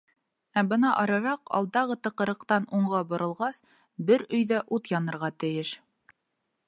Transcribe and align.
Ә 0.59 0.61
бына 0.69 0.93
арыраҡ, 1.01 1.43
алдағы 1.59 1.97
тыҡрыҡтан 2.07 2.65
уңға 2.79 3.03
боролғас, 3.13 3.61
бер 4.09 4.25
өйҙә 4.39 4.63
ут 4.79 4.91
янырға 4.97 5.35
тейеш. 5.45 5.77